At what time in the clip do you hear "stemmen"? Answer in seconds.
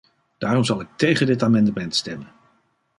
1.95-2.27